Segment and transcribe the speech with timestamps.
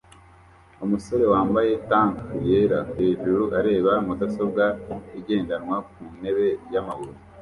[0.85, 2.15] Umusore wambaye tank
[2.47, 4.63] yera hejuru areba mudasobwa
[5.19, 7.17] igendanwa ku ntebe yamabuye